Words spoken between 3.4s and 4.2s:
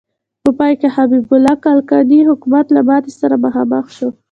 مخامخ شو.